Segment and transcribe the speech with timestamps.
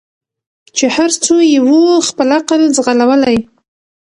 [0.75, 3.39] چي هر څو یې وو خپل عقل ځغلولی